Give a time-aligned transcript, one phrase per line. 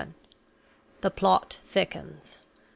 [0.03, 0.13] VII.
[1.01, 2.39] THE PLOT THICKENS.